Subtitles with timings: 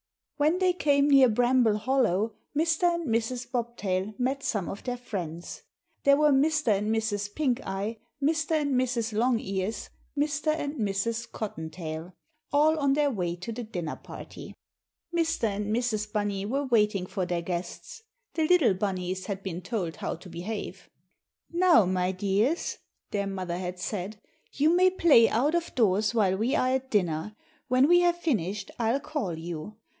[0.37, 2.95] When they came near Bramble Hollow, Mr.
[2.95, 3.51] and Mrs.
[3.51, 5.61] Bobtail met some of their friends.
[6.03, 6.75] There were Mr.
[6.75, 7.35] and Mrs.
[7.35, 8.59] Pinkeye, Mr.
[8.59, 9.13] and Mrs.
[9.13, 10.47] Longears, Mr.
[10.47, 11.31] and Mrs.
[11.31, 12.15] Cottontail,
[12.51, 14.55] all on their way to the dinner party.
[15.15, 15.43] Mr.
[15.43, 16.11] and Mrs.
[16.11, 18.01] Bunny were waiting for their guests.
[18.33, 20.89] The little Bunnies had been told how to behave.
[21.51, 22.79] "Now, my dears,"
[23.11, 24.19] their mother had said,
[24.53, 27.35] "you may play out of doors while we are at dinner.
[27.67, 29.75] When we have finished I'll call you.